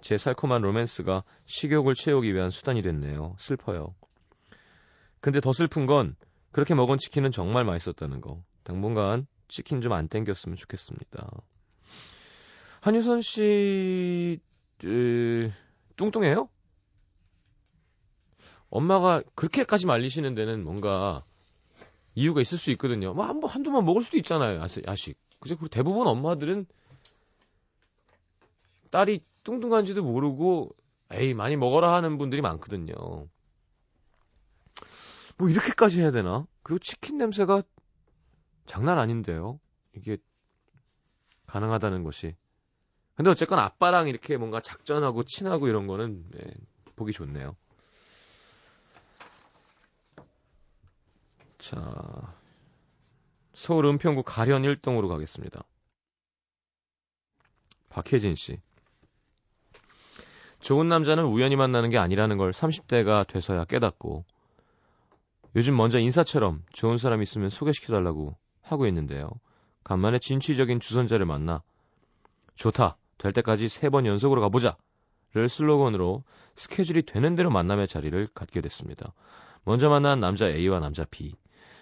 제 0.00 0.18
살콤한 0.18 0.62
로맨스가 0.62 1.24
식욕을 1.46 1.94
채우기 1.94 2.32
위한 2.34 2.50
수단이 2.50 2.82
됐네요. 2.82 3.34
슬퍼요. 3.38 3.94
근데 5.20 5.40
더 5.40 5.52
슬픈 5.52 5.86
건 5.86 6.14
그렇게 6.52 6.74
먹은 6.74 6.98
치킨은 6.98 7.30
정말 7.30 7.64
맛있었다는 7.64 8.20
거. 8.20 8.42
당분간 8.62 9.26
치킨 9.48 9.80
좀 9.80 9.92
안 9.92 10.08
땡겼으면 10.08 10.56
좋겠습니다. 10.56 11.30
한유선 12.80 13.20
씨, 13.22 14.38
에, 14.84 15.52
뚱뚱해요? 15.96 16.48
엄마가 18.70 19.22
그렇게까지 19.34 19.86
말리시는 19.86 20.34
데는 20.34 20.62
뭔가 20.64 21.24
이유가 22.14 22.40
있을 22.40 22.58
수 22.58 22.70
있거든요. 22.72 23.14
뭐 23.14 23.24
한 23.24 23.40
번, 23.40 23.50
한두 23.50 23.70
번 23.72 23.84
먹을 23.84 24.02
수도 24.02 24.16
있잖아요. 24.18 24.60
야식. 24.60 25.18
그죠? 25.40 25.56
그리고 25.56 25.68
대부분 25.68 26.06
엄마들은 26.06 26.66
딸이 28.90 29.20
뚱뚱한지도 29.46 30.02
모르고 30.02 30.74
에이, 31.12 31.32
많이 31.32 31.56
먹어라 31.56 31.94
하는 31.94 32.18
분들이 32.18 32.42
많거든요. 32.42 32.94
뭐 35.38 35.48
이렇게까지 35.48 36.00
해야 36.00 36.10
되나? 36.10 36.46
그리고 36.64 36.80
치킨 36.80 37.16
냄새가 37.16 37.62
장난 38.66 38.98
아닌데요. 38.98 39.60
이게 39.94 40.18
가능하다는 41.46 42.02
것이. 42.02 42.34
근데 43.14 43.30
어쨌건 43.30 43.60
아빠랑 43.60 44.08
이렇게 44.08 44.36
뭔가 44.36 44.60
작전하고 44.60 45.22
친하고 45.22 45.68
이런 45.68 45.86
거는 45.86 46.28
네, 46.32 46.54
보기 46.96 47.12
좋네요. 47.12 47.56
자, 51.58 52.34
서울 53.54 53.86
은평구 53.86 54.24
가련 54.24 54.62
1동으로 54.62 55.08
가겠습니다. 55.08 55.62
박혜진 57.88 58.34
씨. 58.34 58.60
좋은 60.60 60.88
남자는 60.88 61.24
우연히 61.24 61.56
만나는 61.56 61.90
게 61.90 61.98
아니라는 61.98 62.38
걸 62.38 62.50
30대가 62.50 63.26
돼서야 63.26 63.64
깨닫고 63.64 64.24
요즘 65.54 65.76
먼저 65.76 65.98
인사처럼 65.98 66.62
좋은 66.72 66.98
사람 66.98 67.22
있으면 67.22 67.48
소개시켜달라고 67.48 68.36
하고 68.62 68.86
있는데요. 68.86 69.30
간만에 69.84 70.18
진취적인 70.18 70.80
주선자를 70.80 71.24
만나 71.26 71.62
좋다. 72.56 72.96
될 73.18 73.32
때까지 73.32 73.68
세 73.68 73.88
번 73.88 74.06
연속으로 74.06 74.40
가보자. 74.40 74.76
를 75.34 75.48
슬로건으로 75.50 76.24
스케줄이 76.54 77.02
되는 77.02 77.34
대로 77.34 77.50
만남의 77.50 77.88
자리를 77.88 78.28
갖게 78.34 78.62
됐습니다. 78.62 79.12
먼저 79.64 79.90
만난 79.90 80.18
남자 80.18 80.48
A와 80.48 80.80
남자 80.80 81.04
B. 81.04 81.34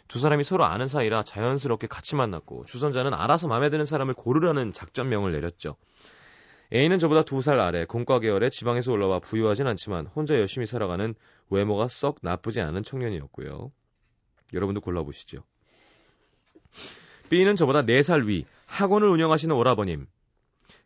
두 0.09 0.19
사람이 0.19 0.43
서로 0.43 0.65
아는 0.65 0.87
사이라 0.89 1.23
자연스럽게 1.23 1.87
같이 1.87 2.17
만났고 2.17 2.65
주선자는 2.65 3.15
알아서 3.15 3.47
마음에 3.47 3.71
드는 3.71 3.85
사람을 3.85 4.15
고르라는 4.15 4.73
작전명을 4.73 5.33
내렸죠. 5.33 5.77
A는 6.75 6.99
저보다 6.99 7.23
두 7.23 7.41
살 7.41 7.61
아래 7.61 7.85
공과 7.85 8.19
계열에 8.19 8.51
지방에서 8.51 8.91
올라와 8.91 9.21
부유하진 9.21 9.67
않지만 9.69 10.07
혼자 10.07 10.35
열심히 10.35 10.67
살아가는 10.67 11.15
외모가 11.51 11.87
썩 11.89 12.19
나쁘지 12.23 12.61
않은 12.61 12.83
청년이었고요. 12.83 13.71
여러분도 14.53 14.81
골라보시죠. 14.81 15.45
B는 17.31 17.55
저보다 17.57 17.83
4살 17.83 18.27
위 18.27 18.45
학원을 18.67 19.09
운영하시는 19.09 19.55
오라버님. 19.55 20.07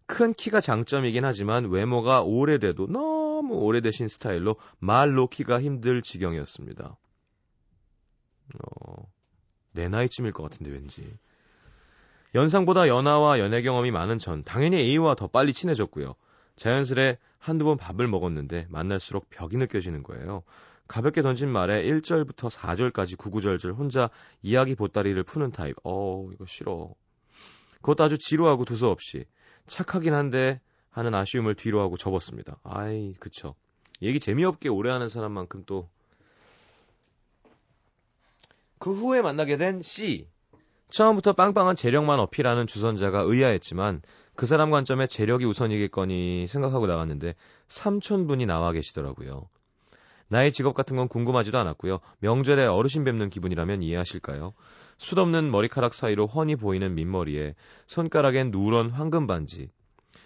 큰 0.07 0.33
키가 0.33 0.61
장점이긴 0.61 1.25
하지만 1.25 1.67
외모가 1.71 2.23
오래돼도 2.23 2.87
너무 2.87 3.55
오래되신 3.55 4.09
스타일로 4.09 4.57
말 4.79 5.13
놓기가 5.13 5.61
힘들 5.61 6.03
지경이었습니다. 6.03 6.97
어, 8.55 9.13
내 9.73 9.89
나이쯤일 9.89 10.33
것 10.33 10.43
같은데 10.45 10.71
왠지. 10.71 11.03
연상보다 12.35 12.89
연하와 12.89 13.39
연애 13.39 13.63
경험이 13.63 13.91
많은 13.91 14.19
전 14.19 14.45
당연히 14.45 14.81
A와 14.81 15.15
더 15.15 15.27
빨리 15.27 15.53
친해졌고요. 15.53 16.15
자연스레 16.57 17.19
한두 17.39 17.65
번 17.65 17.77
밥을 17.77 18.07
먹었는데 18.09 18.67
만날수록 18.69 19.31
벽이 19.31 19.57
느껴지는 19.57 20.03
거예요. 20.03 20.43
가볍게 20.89 21.23
던진 21.23 21.51
말에 21.51 21.85
1절부터 21.85 22.51
4절까지 22.51 23.17
구구절절 23.19 23.73
혼자 23.75 24.11
이야기 24.43 24.75
보따리를 24.75 25.23
푸는 25.23 25.53
타입. 25.53 25.77
어, 25.85 26.29
이거 26.33 26.47
싫어. 26.47 26.95
그것도 27.77 28.05
아주 28.05 28.19
지루하고 28.19 28.65
두서없이. 28.65 29.27
착하긴 29.67 30.15
한데 30.15 30.61
하는 30.91 31.15
아쉬움을 31.15 31.55
뒤로 31.55 31.81
하고 31.81 31.97
접었습니다. 31.97 32.59
아이, 32.63 33.13
그쵸. 33.21 33.55
얘기 34.01 34.19
재미없게 34.19 34.69
오래 34.69 34.91
하는 34.91 35.09
사람만큼 35.09 35.65
또. 35.67 35.89
그 38.79 38.95
후에 38.95 39.23
만나게 39.23 39.57
된 39.59 39.83
C. 39.83 40.27
처음부터 40.91 41.33
빵빵한 41.35 41.77
재력만 41.77 42.19
어필하는 42.21 42.67
주선자가 42.67 43.23
의아했지만 43.27 44.03
그 44.35 44.47
사람 44.47 44.71
관점에 44.71 45.07
재력이 45.07 45.45
우선이겠거니 45.45 46.47
생각하고 46.47 46.87
나갔는데 46.87 47.35
삼촌분이 47.67 48.47
나와 48.47 48.73
계시더라고요. 48.73 49.49
나의 50.29 50.53
직업 50.53 50.75
같은 50.75 50.97
건 50.97 51.09
궁금하지도 51.09 51.59
않았고요. 51.59 52.01
명절에 52.21 52.67
어르신 52.67 53.05
뵙는 53.05 53.31
기분이라면 53.31 53.83
이해하실까요? 53.83 54.53
숱없는 54.99 55.51
머리카락 55.51 55.95
사이로 55.95 56.27
훤히 56.27 56.57
보이는 56.57 56.95
민머리에 56.95 57.55
손가락엔 57.87 58.51
누런 58.51 58.91
황금 58.91 59.27
반지, 59.27 59.71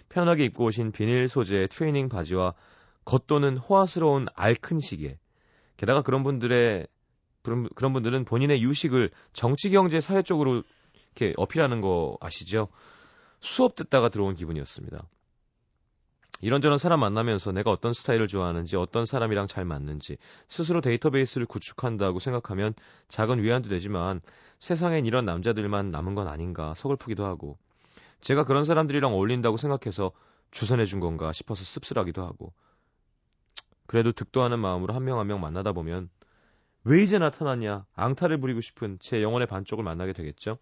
편하게 0.09 0.45
입고 0.45 0.65
오신 0.65 0.91
비닐 0.91 1.27
소재의 1.27 1.69
트레이닝 1.69 2.09
바지와 2.09 2.53
겉도는 3.05 3.57
호화스러운 3.57 4.27
알큰 4.35 4.79
시계. 4.79 5.17
게다가 5.77 6.01
그런 6.01 6.23
분들의 6.23 6.87
그런 7.43 7.93
분들은 7.93 8.25
본인의 8.25 8.63
유식을 8.63 9.11
정치, 9.33 9.69
경제, 9.69 9.99
사회 10.01 10.21
쪽으로 10.21 10.63
이렇게 11.15 11.33
어필하는 11.37 11.81
거 11.81 12.17
아시죠? 12.21 12.69
수업 13.39 13.75
듣다가 13.75 14.09
들어온 14.09 14.33
기분이었습니다. 14.35 15.03
이런저런 16.41 16.77
사람 16.77 16.99
만나면서 16.99 17.51
내가 17.51 17.71
어떤 17.71 17.93
스타일을 17.93 18.27
좋아하는지, 18.27 18.75
어떤 18.75 19.05
사람이랑 19.05 19.47
잘 19.47 19.63
맞는지 19.63 20.17
스스로 20.47 20.81
데이터베이스를 20.81 21.45
구축한다고 21.45 22.19
생각하면 22.19 22.73
작은 23.07 23.41
위안도 23.41 23.69
되지만 23.69 24.19
세상엔 24.59 25.05
이런 25.05 25.23
남자들만 25.25 25.91
남은 25.91 26.15
건 26.15 26.27
아닌가 26.27 26.73
서글프기도 26.73 27.25
하고 27.25 27.57
제가 28.19 28.43
그런 28.43 28.65
사람들이랑 28.65 29.13
어울린다고 29.13 29.57
생각해서 29.57 30.11
주선해 30.51 30.85
준 30.85 30.99
건가 30.99 31.31
싶어서 31.31 31.63
씁쓸하기도 31.63 32.21
하고 32.23 32.53
그래도 33.87 34.11
득도 34.11 34.41
하는 34.41 34.59
마음으로 34.59 34.93
한 34.93 35.03
명 35.03 35.19
한명 35.19 35.41
만나다 35.41 35.71
보면 35.71 36.09
왜 36.85 37.01
이제 37.01 37.17
나타났냐 37.17 37.85
앙탈을 37.95 38.39
부리고 38.39 38.61
싶은 38.61 38.97
제 38.99 39.21
영혼의 39.21 39.47
반쪽을 39.47 39.83
만나게 39.83 40.13
되겠죠. 40.13 40.57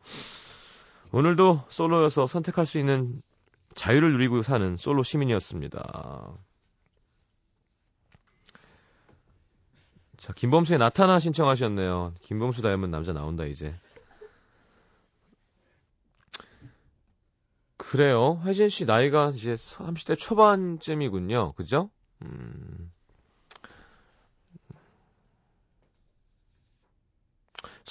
오늘도 1.11 1.63
솔로여서 1.67 2.27
선택할 2.27 2.65
수 2.65 2.79
있는 2.79 3.21
자유를 3.73 4.11
누리고 4.13 4.43
사는 4.43 4.77
솔로 4.77 5.03
시민이었습니다. 5.03 6.37
자, 10.17 10.33
김범수의 10.33 10.77
나타나 10.77 11.17
신청하셨네요. 11.17 12.13
김범수 12.21 12.61
닮은 12.61 12.91
남자 12.91 13.11
나온다, 13.11 13.45
이제. 13.45 13.73
그래요. 17.77 18.39
혜진 18.45 18.69
씨 18.69 18.85
나이가 18.85 19.31
이제 19.33 19.55
30대 19.55 20.17
초반쯤이군요. 20.17 21.53
그죠? 21.53 21.89
음. 22.21 22.91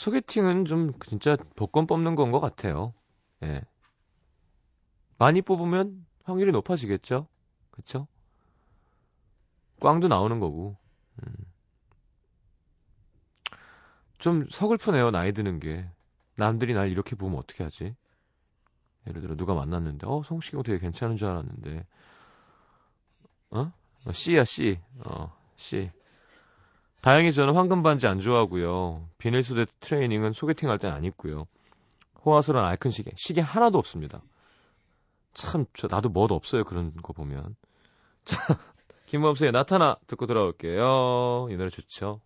소개팅은 0.01 0.65
좀 0.65 0.93
진짜 1.07 1.37
복권 1.57 1.87
뽑는 1.87 2.15
건 2.15 2.31
것 2.33 2.41
같아요. 2.41 2.95
예. 3.43 3.61
많이 5.19 5.43
뽑으면 5.43 6.07
확률이 6.25 6.53
높아지겠죠? 6.53 7.27
그쵸? 7.71 8.07
꽝도 9.81 10.09
나오는 10.09 10.39
거고. 10.41 10.77
음. 11.23 11.33
좀 14.19 14.47
서글프네요, 14.51 15.11
나이 15.11 15.33
드는 15.33 15.61
게. 15.61 15.89
남들이 16.37 16.75
날 16.75 16.91
이렇게 16.91 17.17
보면 17.17 17.39
어떻게 17.39 17.65
하지? 17.65 17.95
예를 19.07 19.21
들어, 19.21 19.37
누가 19.37 19.55
만났는데, 19.55 20.07
어, 20.07 20.23
성시경 20.23 20.63
되게 20.63 20.79
괜찮은 20.79 21.17
줄 21.17 21.29
알았는데, 21.29 21.87
어? 23.51 23.73
어 24.07 24.13
C야, 24.13 24.45
C. 24.45 24.79
어, 25.05 25.33
C. 25.57 25.91
다행히 27.01 27.33
저는 27.33 27.55
황금 27.55 27.83
반지 27.83 28.07
안 28.07 28.21
좋아하고요. 28.21 29.09
비닐 29.19 29.43
소재 29.43 29.67
트레이닝은 29.81 30.33
소개팅 30.33 30.69
할 30.71 30.79
땐 30.79 30.93
안 30.93 31.05
입고요. 31.05 31.47
호화스러운 32.25 32.65
알큰 32.67 32.91
시계, 32.91 33.11
시계 33.17 33.41
하나도 33.41 33.79
없습니다. 33.79 34.23
참, 35.33 35.65
저, 35.75 35.89
나도 35.91 36.11
멋 36.11 36.31
없어요. 36.33 36.65
그런 36.65 36.95
거 36.97 37.13
보면. 37.13 37.57
자, 38.25 38.59
김범수의 39.07 39.53
나타나 39.53 39.97
듣고 40.07 40.27
돌아올게요. 40.27 41.49
이 41.51 41.57
노래 41.57 41.71
좋죠. 41.71 42.21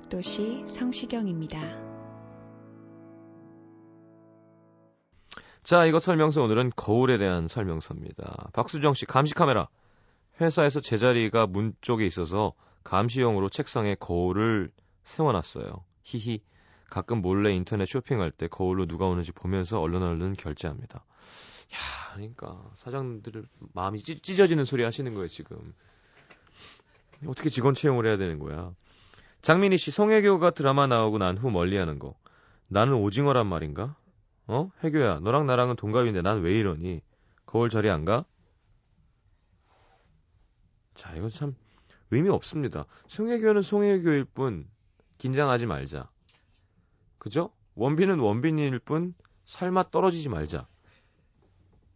음악도시 0.00 0.64
성시경입니다. 0.66 1.58
자, 5.62 5.84
이것 5.84 6.02
설명서 6.02 6.42
오늘은 6.42 6.72
거울에 6.74 7.18
대한 7.18 7.48
설명서입니다. 7.48 8.50
박수정 8.52 8.94
씨, 8.94 9.04
감시 9.04 9.34
카메라. 9.34 9.68
회사에서 10.40 10.80
제자리가 10.80 11.46
문 11.46 11.74
쪽에 11.80 12.06
있어서 12.06 12.54
감시용으로 12.82 13.48
책상에 13.50 13.94
거울을 13.94 14.70
세워놨어요. 15.04 15.84
히히. 16.02 16.40
가끔 16.88 17.20
몰래 17.22 17.52
인터넷 17.52 17.86
쇼핑할 17.86 18.32
때 18.32 18.48
거울로 18.48 18.86
누가 18.86 19.06
오는지 19.06 19.32
보면서 19.32 19.80
얼른 19.80 20.02
얼른 20.02 20.34
결제합니다. 20.34 21.04
야, 21.74 22.14
그러니까 22.14 22.68
사장들 22.76 23.44
마음이 23.74 24.00
찢, 24.00 24.22
찢어지는 24.22 24.64
소리 24.64 24.82
하시는 24.82 25.12
거예요, 25.14 25.28
지금. 25.28 25.72
어떻게 27.26 27.48
직원 27.48 27.74
채용을 27.74 28.06
해야 28.06 28.16
되는 28.16 28.40
거야? 28.40 28.74
장민희 29.42 29.78
씨, 29.78 29.90
송혜교가 29.90 30.50
드라마 30.50 30.86
나오고 30.86 31.18
난 31.18 31.36
후 31.38 31.50
멀리하는 31.50 31.98
거. 31.98 32.14
나는 32.68 32.94
오징어란 32.94 33.46
말인가? 33.46 33.96
어? 34.46 34.70
혜교야, 34.82 35.20
너랑 35.20 35.46
나랑은 35.46 35.76
동갑인데 35.76 36.22
난 36.22 36.42
왜 36.42 36.58
이러니? 36.58 37.00
거울 37.46 37.70
자리 37.70 37.88
안 37.90 38.04
가? 38.04 38.24
자, 40.94 41.14
이건 41.16 41.30
참 41.30 41.56
의미 42.10 42.28
없습니다. 42.28 42.84
송혜교는 43.08 43.62
송혜교일 43.62 44.24
뿐 44.26 44.68
긴장하지 45.18 45.66
말자. 45.66 46.10
그죠? 47.18 47.50
원빈은 47.74 48.18
원빈일 48.18 48.78
뿐 48.80 49.14
살맛 49.44 49.90
떨어지지 49.90 50.28
말자. 50.28 50.66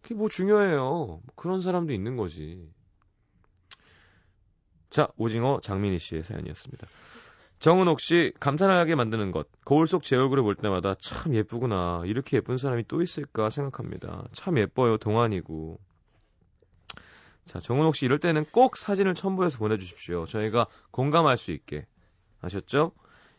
그게 0.00 0.14
뭐 0.14 0.28
중요해요. 0.28 1.20
그런 1.34 1.60
사람도 1.60 1.92
있는 1.92 2.16
거지. 2.16 2.70
자, 4.90 5.08
오징어 5.16 5.60
장민희 5.60 5.98
씨의 5.98 6.22
사연이었습니다. 6.22 6.86
정은옥 7.64 7.98
씨, 7.98 8.30
감탄하게 8.40 8.94
만드는 8.94 9.30
것. 9.30 9.48
거울 9.64 9.86
속 9.86 10.02
제 10.02 10.16
얼굴을 10.16 10.42
볼 10.42 10.54
때마다 10.54 10.94
참 11.00 11.34
예쁘구나. 11.34 12.02
이렇게 12.04 12.36
예쁜 12.36 12.58
사람이 12.58 12.84
또 12.88 13.00
있을까 13.00 13.48
생각합니다. 13.48 14.24
참 14.32 14.58
예뻐요. 14.58 14.98
동안이고. 14.98 15.80
자, 17.46 17.60
정은옥 17.60 17.96
씨 17.96 18.04
이럴 18.04 18.18
때는 18.18 18.44
꼭 18.52 18.76
사진을 18.76 19.14
첨부해서 19.14 19.56
보내주십시오. 19.56 20.26
저희가 20.26 20.66
공감할 20.90 21.38
수 21.38 21.52
있게. 21.52 21.86
아셨죠? 22.42 22.92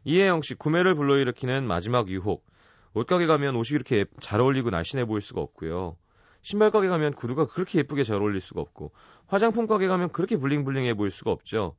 이혜영 0.05 0.41
씨, 0.41 0.55
구매를 0.55 0.95
불러일으키는 0.95 1.67
마지막 1.67 2.09
유혹. 2.09 2.47
옷가게 2.95 3.27
가면 3.27 3.55
옷이 3.55 3.75
이렇게 3.75 4.05
잘 4.21 4.41
어울리고 4.41 4.71
날씬해 4.71 5.05
보일 5.05 5.21
수가 5.21 5.39
없고요. 5.41 5.97
신발 6.41 6.71
가게 6.71 6.87
가면 6.87 7.13
구두가 7.13 7.45
그렇게 7.45 7.77
예쁘게 7.77 8.03
잘 8.03 8.19
어울릴 8.19 8.41
수가 8.41 8.59
없고 8.59 8.91
화장품 9.27 9.67
가게 9.67 9.85
가면 9.85 10.09
그렇게 10.09 10.35
bling 10.37 10.60
bling해 10.60 10.95
보일 10.95 11.11
수가 11.11 11.29
없죠. 11.29 11.75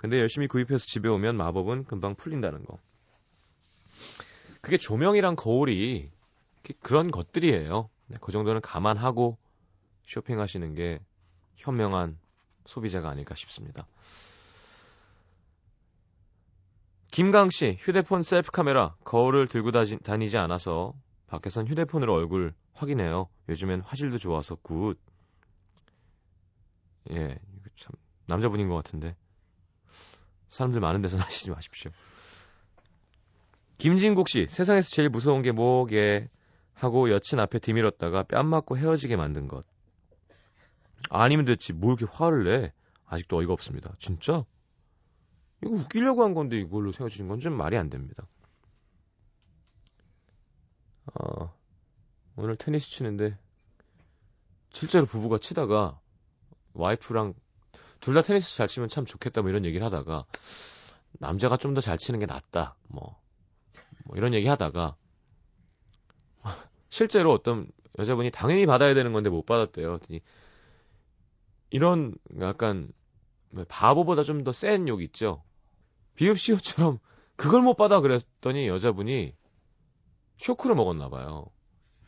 근데 0.00 0.18
열심히 0.18 0.46
구입해서 0.46 0.86
집에 0.86 1.10
오면 1.10 1.36
마법은 1.36 1.84
금방 1.84 2.14
풀린다는 2.14 2.64
거. 2.64 2.78
그게 4.62 4.78
조명이랑 4.78 5.36
거울이 5.36 6.10
그런 6.80 7.10
것들이에요. 7.10 7.90
네, 8.06 8.16
그 8.18 8.32
정도는 8.32 8.62
감안하고 8.62 9.36
쇼핑하시는 10.04 10.74
게 10.74 11.00
현명한 11.56 12.18
소비자가 12.64 13.10
아닐까 13.10 13.34
싶습니다. 13.34 13.86
김강 17.10 17.50
씨, 17.50 17.76
휴대폰 17.78 18.22
셀프 18.22 18.50
카메라 18.52 18.96
거울을 19.04 19.48
들고 19.48 19.70
다니지 20.02 20.38
않아서 20.38 20.94
밖에선 21.26 21.68
휴대폰으로 21.68 22.14
얼굴 22.14 22.54
확인해요. 22.72 23.28
요즘엔 23.50 23.82
화질도 23.82 24.16
좋아서 24.16 24.54
good. 24.62 24.98
예, 27.10 27.38
참 27.76 27.92
남자분인 28.24 28.70
것 28.70 28.76
같은데. 28.76 29.14
사람들 30.50 30.80
많은 30.80 31.00
데서 31.00 31.16
하시지 31.18 31.50
마십시오. 31.50 31.90
김진국 33.78 34.28
씨, 34.28 34.46
세상에서 34.48 34.90
제일 34.90 35.08
무서운 35.08 35.40
게 35.40 35.52
뭐게 35.52 36.28
하고 36.74 37.10
여친 37.10 37.40
앞에 37.40 37.58
뒤밀었다가 37.58 38.24
뺨 38.24 38.46
맞고 38.46 38.76
헤어지게 38.76 39.16
만든 39.16 39.48
것. 39.48 39.64
아니면 41.08 41.46
됐지, 41.46 41.72
뭘 41.72 41.96
이렇게 41.98 42.14
화를 42.14 42.44
내? 42.44 42.72
아직도 43.06 43.38
어이가 43.38 43.52
없습니다. 43.54 43.94
진짜? 43.98 44.44
이거 45.62 45.72
웃기려고 45.72 46.22
한 46.22 46.34
건데 46.34 46.58
이걸로 46.58 46.92
세워주신 46.92 47.28
건좀 47.28 47.54
말이 47.54 47.76
안 47.76 47.88
됩니다. 47.90 48.26
어, 51.14 51.52
오늘 52.36 52.56
테니스 52.56 52.88
치는데 52.88 53.36
실제로 54.72 55.06
부부가 55.06 55.38
치다가 55.38 55.98
와이프랑 56.74 57.34
둘 58.00 58.14
다 58.14 58.22
테니스 58.22 58.56
잘 58.56 58.66
치면 58.68 58.88
참 58.88 59.04
좋겠다 59.04 59.42
뭐 59.42 59.50
이런 59.50 59.64
얘기를 59.64 59.84
하다가 59.84 60.24
남자가 61.20 61.56
좀 61.56 61.74
더 61.74 61.80
잘 61.80 61.98
치는 61.98 62.20
게 62.20 62.26
낫다 62.26 62.76
뭐, 62.88 63.20
뭐 64.04 64.16
이런 64.16 64.34
얘기 64.34 64.46
하다가 64.48 64.96
실제로 66.90 67.32
어떤 67.32 67.70
여자분이 67.98 68.30
당연히 68.30 68.66
받아야 68.66 68.94
되는 68.94 69.12
건데 69.12 69.30
못 69.30 69.44
받았대요. 69.46 69.98
이런 71.70 72.14
약간 72.40 72.92
바보보다 73.68 74.22
좀 74.22 74.44
더 74.44 74.52
센 74.52 74.88
욕 74.88 75.02
있죠. 75.02 75.42
비읍시오처럼 76.14 76.98
그걸 77.36 77.62
못 77.62 77.74
받아 77.76 78.00
그랬더니 78.00 78.68
여자분이 78.68 79.34
쇼크를 80.38 80.74
먹었나 80.76 81.08
봐요. 81.08 81.46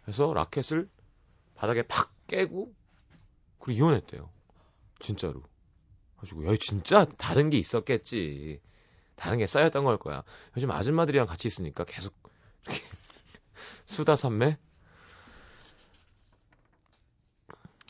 그래서 0.03 0.33
라켓을 0.33 0.89
바닥에 1.55 1.83
팍 1.83 2.13
깨고 2.27 2.73
그리고 3.59 3.79
이혼했대요. 3.79 4.31
진짜로. 5.01 5.43
가지고 6.23 6.47
야 6.47 6.57
진짜 6.59 7.05
다른 7.19 7.51
게 7.51 7.59
있었겠지. 7.59 8.61
다른 9.17 9.39
게 9.39 9.47
쌓였던 9.47 9.85
걸 9.85 9.99
거야. 9.99 10.23
요즘 10.57 10.71
아줌마들이랑 10.71 11.27
같이 11.27 11.49
있으니까 11.49 11.85
계속 11.85 12.15
수다 13.87 14.17
삼매 14.17 14.57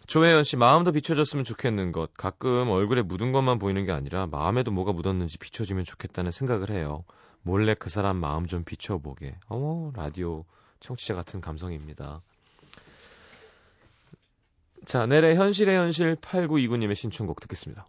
조혜연 0.06 0.44
씨, 0.44 0.56
마음도 0.56 0.92
비춰졌으면 0.92 1.44
좋겠는 1.44 1.92
것. 1.92 2.12
가끔 2.14 2.68
얼굴에 2.68 3.00
묻은 3.00 3.32
것만 3.32 3.58
보이는 3.58 3.86
게 3.86 3.92
아니라 3.92 4.26
마음에도 4.26 4.70
뭐가 4.70 4.92
묻었는지 4.92 5.38
비춰지면 5.38 5.84
좋겠다는 5.84 6.30
생각을 6.30 6.70
해요. 6.70 7.04
몰래 7.42 7.74
그 7.74 7.88
사람 7.88 8.18
마음 8.18 8.46
좀 8.46 8.62
비춰보게. 8.62 9.36
어머, 9.46 9.90
라디오 9.94 10.44
청취자 10.80 11.14
같은 11.14 11.40
감성입니다. 11.40 12.20
자, 14.84 15.06
내래 15.06 15.34
현실의 15.34 15.76
현실 15.78 16.16
8929님의 16.16 16.94
신청곡 16.94 17.40
듣겠습니다. 17.40 17.86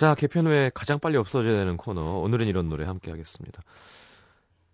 자, 0.00 0.14
개편 0.14 0.46
후에 0.46 0.70
가장 0.72 0.98
빨리 0.98 1.18
없어져야 1.18 1.52
되는 1.52 1.76
코너. 1.76 2.00
오늘은 2.00 2.48
이런 2.48 2.70
노래 2.70 2.86
함께 2.86 3.10
하겠습니다. 3.10 3.62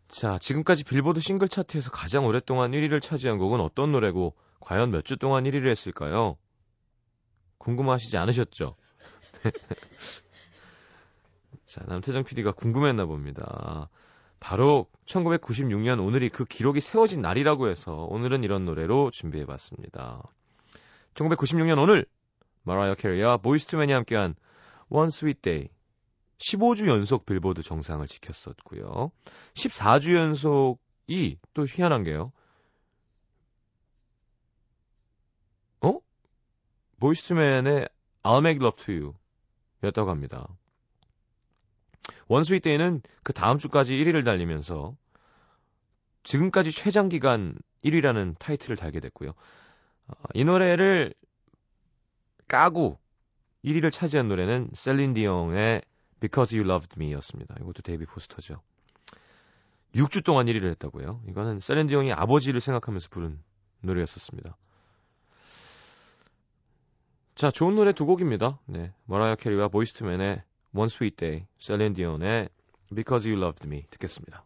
자, 0.06 0.38
지금까지 0.38 0.84
빌보드 0.84 1.18
싱글 1.18 1.48
차트에서 1.48 1.90
가장 1.90 2.26
오랫동안 2.26 2.70
1위를 2.70 3.02
차지한 3.02 3.38
곡은 3.38 3.58
어떤 3.58 3.90
노래고, 3.90 4.36
과연 4.60 4.92
몇 4.92 5.04
주 5.04 5.16
동안 5.16 5.42
1위를 5.42 5.68
했을까요? 5.68 6.36
궁금하시지 7.58 8.16
않으셨죠? 8.16 8.76
자, 11.64 11.82
남태정 11.88 12.22
PD가 12.22 12.52
궁금했나 12.52 13.06
봅니다. 13.06 13.88
바로 14.38 14.86
1996년 15.06 16.06
오늘이 16.06 16.28
그 16.28 16.44
기록이 16.44 16.80
세워진 16.80 17.20
날이라고 17.20 17.68
해서 17.68 18.06
오늘은 18.10 18.44
이런 18.44 18.64
노래로 18.64 19.10
준비해 19.10 19.44
봤습니다. 19.44 20.22
1996년 21.14 21.82
오늘 21.82 22.06
마라이어 22.62 22.94
캐리와 22.94 23.38
보이스투맨이 23.38 23.92
함께한 23.92 24.36
One 24.88 25.08
Sweet 25.08 25.42
Day 25.42 25.68
15주 26.38 26.88
연속 26.88 27.26
빌보드 27.26 27.62
정상을 27.62 28.06
지켰었고요. 28.06 29.10
14주 29.54 30.14
연속이 30.14 31.38
또 31.54 31.66
희한한 31.66 32.04
게요. 32.04 32.32
어? 35.80 35.98
보이스투맨의 37.00 37.88
I'll 38.22 38.38
Make 38.38 38.64
Love 38.64 38.84
to 38.84 38.94
You 38.94 39.14
였다고 39.82 40.10
합니다. 40.10 40.46
One 42.28 42.41
Sweet 42.41 42.62
Day는 42.62 43.02
그 43.22 43.32
다음 43.32 43.58
주까지 43.58 43.94
1위를 43.94 44.24
달리면서 44.24 44.96
지금까지 46.22 46.72
최장 46.72 47.08
기간 47.08 47.56
1위라는 47.84 48.36
타이틀을 48.38 48.76
달게 48.76 49.00
됐고요. 49.00 49.30
어, 50.08 50.14
이 50.34 50.44
노래를 50.44 51.14
깨고 52.48 52.98
1위를 53.64 53.90
차지한 53.90 54.28
노래는 54.28 54.70
셀린 54.74 55.14
디옹의 55.14 55.82
Because 56.20 56.58
You 56.58 56.70
Loved 56.70 56.94
Me 56.98 57.12
였습니다. 57.14 57.54
이것도 57.60 57.82
데이빗 57.82 58.06
포스터죠. 58.06 58.62
6주 59.94 60.24
동안 60.24 60.46
1위를 60.46 60.70
했다고요. 60.70 61.22
이거는 61.28 61.60
셀린 61.60 61.86
디옹이 61.86 62.12
아버지를 62.12 62.60
생각하면서 62.60 63.08
부른 63.10 63.38
노래였었습니다. 63.80 64.56
자, 67.34 67.50
좋은 67.50 67.74
노래 67.74 67.92
두 67.92 68.06
곡입니다. 68.06 68.58
네. 68.64 68.94
머라이어 69.04 69.36
캐리와 69.36 69.68
보이스투맨의 69.68 70.42
One 70.74 70.86
Sweet 70.86 71.16
Day, 71.16 71.46
셀린 71.58 71.92
디온의 71.92 72.48
Because 72.94 73.30
You 73.30 73.42
Loved 73.42 73.68
Me 73.68 73.84
듣겠습니다. 73.90 74.45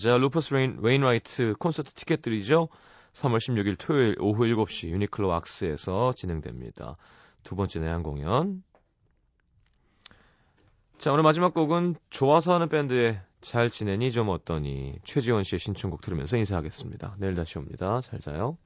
자, 0.00 0.16
루퍼스 0.16 0.54
레인, 0.54 0.78
웨인라이트 0.80 1.54
콘서트 1.58 1.92
티켓들이죠. 1.92 2.68
3월 3.12 3.36
16일 3.36 3.76
토요일 3.78 4.16
오후 4.18 4.44
7시 4.44 4.88
유니클로 4.88 5.28
악스에서 5.28 6.14
진행됩니다. 6.14 6.96
두 7.42 7.54
번째 7.54 7.80
내한 7.80 8.02
공연. 8.02 8.62
자, 10.96 11.12
오늘 11.12 11.22
마지막 11.22 11.52
곡은 11.52 11.96
좋아서 12.08 12.54
하는 12.54 12.70
밴드의 12.70 13.20
잘 13.42 13.68
지내니 13.68 14.10
좀 14.10 14.30
어떠니 14.30 15.00
최지원 15.04 15.44
씨의 15.44 15.58
신청곡 15.58 16.00
들으면서 16.00 16.38
인사하겠습니다. 16.38 17.16
내일 17.18 17.34
다시 17.34 17.58
옵니다. 17.58 18.00
잘 18.00 18.20
자요. 18.20 18.56